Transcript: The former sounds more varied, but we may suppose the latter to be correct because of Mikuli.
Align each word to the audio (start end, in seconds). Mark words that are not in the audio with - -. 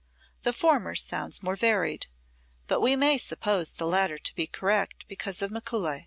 The 0.41 0.51
former 0.51 0.95
sounds 0.95 1.43
more 1.43 1.55
varied, 1.55 2.07
but 2.65 2.81
we 2.81 2.95
may 2.95 3.19
suppose 3.19 3.69
the 3.69 3.85
latter 3.85 4.17
to 4.17 4.33
be 4.33 4.47
correct 4.47 5.07
because 5.07 5.43
of 5.43 5.51
Mikuli. 5.51 5.99